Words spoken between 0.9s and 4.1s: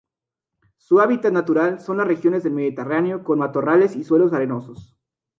hábitat natural son las regiones del mediterráneo con matorrales y